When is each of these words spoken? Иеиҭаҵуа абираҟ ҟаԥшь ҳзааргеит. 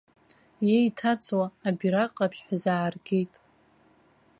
Иеиҭаҵуа 0.69 1.45
абираҟ 1.67 2.09
ҟаԥшь 2.17 2.41
ҳзааргеит. 2.47 3.33